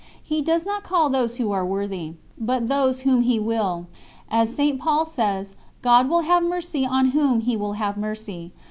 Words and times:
He 0.23 0.41
does 0.41 0.65
not 0.65 0.81
call 0.81 1.11
those 1.11 1.35
who 1.37 1.51
are 1.51 1.63
worthy, 1.63 2.13
but 2.35 2.69
those 2.69 3.01
whom 3.01 3.21
He 3.21 3.39
will. 3.39 3.85
As 4.31 4.51
St. 4.55 4.79
Paul 4.79 5.05
says: 5.05 5.55
"God 5.83 6.09
will 6.09 6.21
have 6.21 6.41
mercy 6.41 6.87
on 6.87 7.11
whom 7.11 7.41
He 7.41 7.55
will 7.55 7.73
have 7.73 7.97
mercy. 7.97 8.51